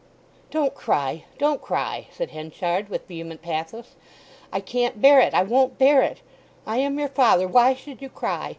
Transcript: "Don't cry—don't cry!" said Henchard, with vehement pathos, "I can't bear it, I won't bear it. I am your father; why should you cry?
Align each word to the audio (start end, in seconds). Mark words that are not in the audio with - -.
"Don't 0.49 0.73
cry—don't 0.73 1.61
cry!" 1.61 2.07
said 2.09 2.31
Henchard, 2.31 2.89
with 2.89 3.07
vehement 3.07 3.43
pathos, 3.43 3.97
"I 4.51 4.59
can't 4.59 4.99
bear 4.99 5.19
it, 5.19 5.35
I 5.35 5.43
won't 5.43 5.77
bear 5.77 6.01
it. 6.01 6.21
I 6.65 6.77
am 6.77 6.97
your 6.97 7.07
father; 7.09 7.47
why 7.47 7.75
should 7.75 8.01
you 8.01 8.09
cry? 8.09 8.49